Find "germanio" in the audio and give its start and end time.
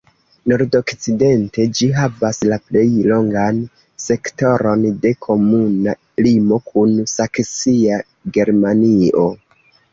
8.39-9.31